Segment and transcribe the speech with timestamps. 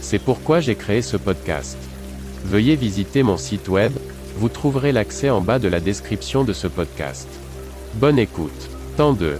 [0.00, 1.76] C'est pourquoi j'ai créé ce podcast.
[2.44, 3.92] Veuillez visiter mon site web,
[4.36, 7.28] vous trouverez l'accès en bas de la description de ce podcast.
[7.94, 8.70] Bonne écoute.
[8.96, 9.38] Temps 2.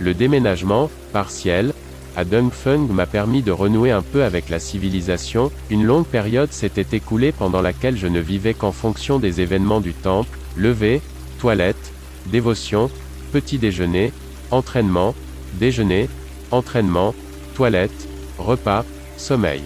[0.00, 1.72] Le déménagement, partiel,
[2.16, 6.96] à Dongfeng m'a permis de renouer un peu avec la civilisation, une longue période s'était
[6.96, 11.00] écoulée pendant laquelle je ne vivais qu'en fonction des événements du temple, lever,
[11.38, 11.92] toilette,
[12.26, 12.90] dévotion,
[13.32, 14.12] petit déjeuner,
[14.50, 15.14] entraînement,
[15.54, 16.08] déjeuner,
[16.50, 17.14] entraînement,
[17.54, 18.84] toilette, repas,
[19.16, 19.62] sommeil.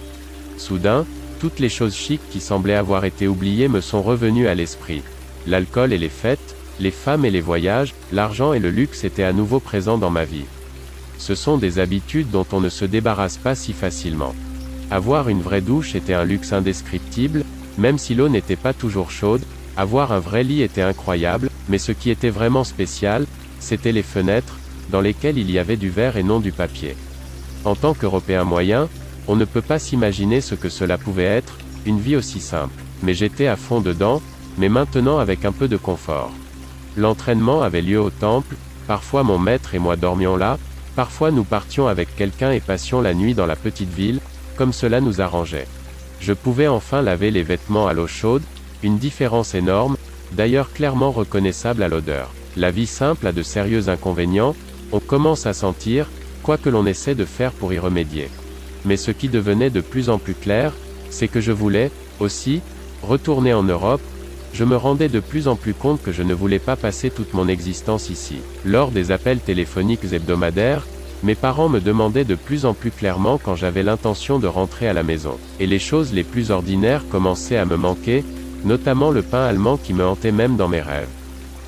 [0.57, 1.05] Soudain,
[1.39, 5.03] toutes les choses chics qui semblaient avoir été oubliées me sont revenues à l'esprit.
[5.45, 9.33] L'alcool et les fêtes, les femmes et les voyages, l'argent et le luxe étaient à
[9.33, 10.45] nouveau présents dans ma vie.
[11.17, 14.35] Ce sont des habitudes dont on ne se débarrasse pas si facilement.
[14.91, 17.43] Avoir une vraie douche était un luxe indescriptible,
[17.77, 19.43] même si l'eau n'était pas toujours chaude,
[19.75, 23.25] avoir un vrai lit était incroyable, mais ce qui était vraiment spécial,
[23.59, 24.57] c'était les fenêtres,
[24.91, 26.95] dans lesquelles il y avait du verre et non du papier.
[27.65, 28.87] En tant qu'Européen moyen,
[29.27, 32.83] on ne peut pas s'imaginer ce que cela pouvait être, une vie aussi simple.
[33.03, 34.21] Mais j'étais à fond dedans,
[34.57, 36.31] mais maintenant avec un peu de confort.
[36.95, 38.55] L'entraînement avait lieu au temple,
[38.87, 40.57] parfois mon maître et moi dormions là,
[40.95, 44.19] parfois nous partions avec quelqu'un et passions la nuit dans la petite ville,
[44.55, 45.67] comme cela nous arrangeait.
[46.19, 48.41] Je pouvais enfin laver les vêtements à l'eau chaude,
[48.81, 49.97] une différence énorme,
[50.31, 52.33] d'ailleurs clairement reconnaissable à l'odeur.
[52.55, 54.55] La vie simple a de sérieux inconvénients,
[54.91, 56.07] on commence à sentir,
[56.41, 58.29] quoi que l'on essaie de faire pour y remédier.
[58.87, 60.71] Mais ce qui devenait de plus en plus clair,
[61.09, 62.61] c'est que je voulais, aussi,
[63.03, 64.01] retourner en Europe,
[64.53, 67.33] je me rendais de plus en plus compte que je ne voulais pas passer toute
[67.33, 68.37] mon existence ici.
[68.63, 70.87] Lors des appels téléphoniques hebdomadaires,
[71.21, 74.93] mes parents me demandaient de plus en plus clairement quand j'avais l'intention de rentrer à
[74.93, 75.37] la maison.
[75.59, 78.23] Et les choses les plus ordinaires commençaient à me manquer,
[78.63, 81.09] notamment le pain allemand qui me hantait même dans mes rêves.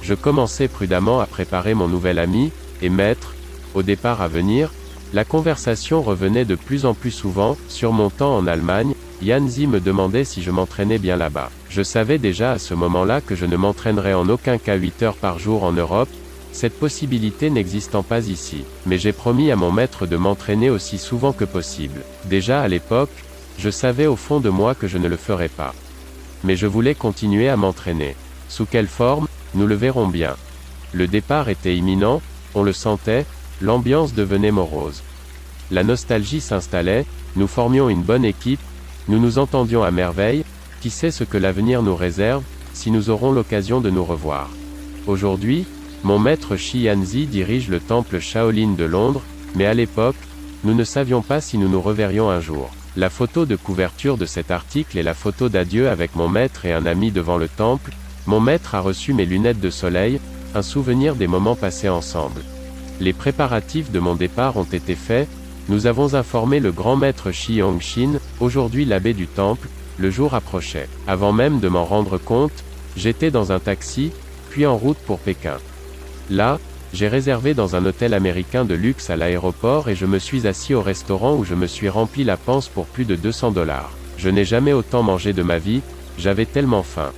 [0.02, 2.52] Je commençais prudemment à préparer mon nouvel ami,
[2.82, 3.36] et maître,
[3.76, 4.72] au départ à venir,
[5.14, 9.80] la conversation revenait de plus en plus souvent, sur mon temps en Allemagne, Yanzi me
[9.80, 11.50] demandait si je m'entraînais bien là-bas.
[11.70, 15.16] Je savais déjà à ce moment-là que je ne m'entraînerais en aucun cas 8 heures
[15.16, 16.10] par jour en Europe,
[16.52, 18.64] cette possibilité n'existant pas ici.
[18.86, 22.02] Mais j'ai promis à mon maître de m'entraîner aussi souvent que possible.
[22.26, 23.12] Déjà à l'époque,
[23.58, 25.74] je savais au fond de moi que je ne le ferais pas.
[26.44, 28.16] Mais je voulais continuer à m'entraîner.
[28.48, 30.36] Sous quelle forme, nous le verrons bien.
[30.94, 32.22] Le départ était imminent,
[32.56, 33.26] on le sentait,
[33.62, 35.02] l'ambiance devenait morose.
[35.72, 37.06] La nostalgie s'installait,
[37.36, 38.60] nous formions une bonne équipe,
[39.08, 40.44] nous nous entendions à merveille,
[40.82, 42.44] qui sait ce que l'avenir nous réserve,
[42.74, 44.50] si nous aurons l'occasion de nous revoir.
[45.08, 45.66] Aujourd'hui,
[46.04, 49.22] mon maître Shi Yanzi dirige le temple Shaolin de Londres,
[49.56, 50.16] mais à l'époque,
[50.64, 52.70] nous ne savions pas si nous nous reverrions un jour.
[52.96, 56.74] La photo de couverture de cet article est la photo d'adieu avec mon maître et
[56.74, 57.92] un ami devant le temple,
[58.26, 60.20] mon maître a reçu mes lunettes de soleil,
[60.56, 62.42] un souvenir des moments passés ensemble.
[63.00, 65.28] Les préparatifs de mon départ ont été faits,
[65.70, 69.68] nous avons informé le grand maître Shi Hongshin, aujourd'hui l'abbé du temple,
[69.98, 70.90] le jour approchait.
[71.08, 72.64] Avant même de m'en rendre compte,
[72.98, 74.12] j'étais dans un taxi,
[74.50, 75.58] puis en route pour Pékin.
[76.30, 76.60] Là,
[76.92, 80.74] j'ai réservé dans un hôtel américain de luxe à l'aéroport et je me suis assis
[80.74, 83.92] au restaurant où je me suis rempli la panse pour plus de 200 dollars.
[84.18, 85.82] Je n'ai jamais autant mangé de ma vie,
[86.18, 87.12] j'avais tellement faim.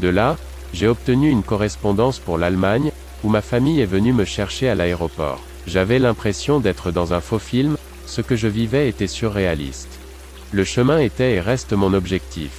[0.00, 0.36] De là,
[0.72, 2.90] j'ai obtenu une correspondance pour l'Allemagne,
[3.24, 5.40] où ma famille est venue me chercher à l'aéroport.
[5.66, 7.76] J'avais l'impression d'être dans un faux film,
[8.06, 9.88] ce que je vivais était surréaliste.
[10.52, 12.52] Le chemin était et reste mon objectif.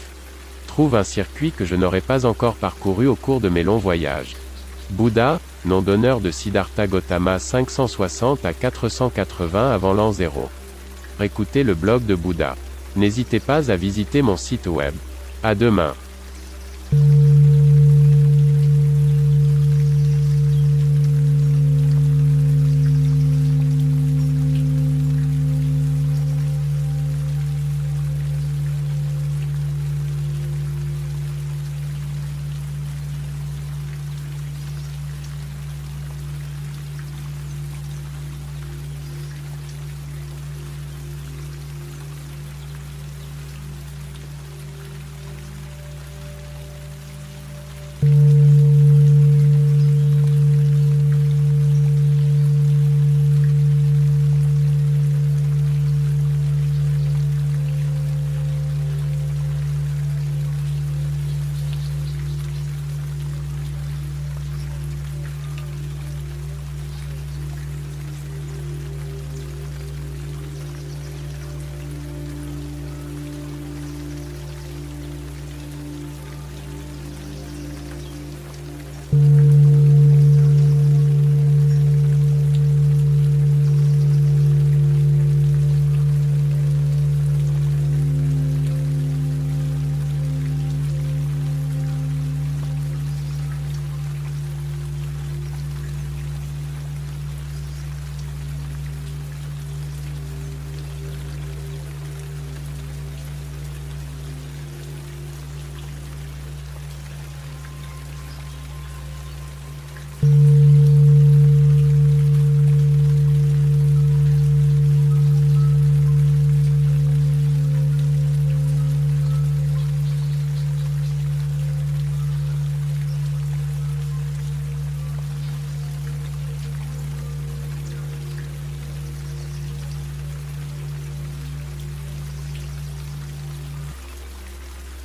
[0.68, 4.36] Trouve un circuit que je n'aurais pas encore parcouru au cours de mes longs voyages.
[4.90, 10.50] Bouddha, nom d'honneur de Siddhartha Gautama 560 à 480 avant l'an 0.
[11.22, 12.56] Écoutez le blog de Bouddha.
[12.96, 14.94] N'hésitez pas à visiter mon site web.
[15.44, 15.94] À demain.